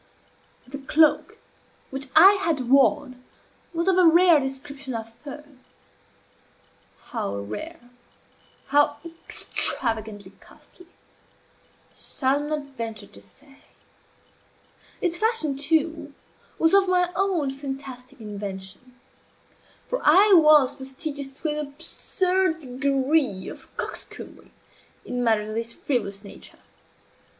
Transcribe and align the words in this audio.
The 0.67 0.79
cloak 0.79 1.37
which 1.91 2.07
I 2.15 2.31
had 2.43 2.71
worn 2.71 3.23
was 3.71 3.87
of 3.87 3.99
a 3.99 4.07
rare 4.07 4.39
description 4.39 4.95
of 4.95 5.13
fur; 5.13 5.43
how 7.11 7.35
rare, 7.37 7.91
how 8.69 8.97
extravagantly 9.05 10.31
costly, 10.39 10.87
I 10.87 11.93
shall 11.95 12.39
not 12.39 12.75
venture 12.75 13.05
to 13.05 13.21
say. 13.21 13.59
Its 15.01 15.19
fashion, 15.19 15.55
too, 15.55 16.15
was 16.57 16.73
of 16.73 16.87
my 16.89 17.11
own 17.15 17.51
fantastic 17.51 18.19
invention; 18.19 18.99
for 19.87 20.01
I 20.03 20.33
was 20.33 20.73
fastidious 20.77 21.27
to 21.27 21.49
an 21.49 21.59
absurd 21.67 22.57
degree 22.57 23.47
of 23.49 23.67
coxcombry, 23.77 24.49
in 25.05 25.23
matters 25.23 25.49
of 25.49 25.53
this 25.53 25.75
frivolous 25.75 26.23
nature. 26.23 26.57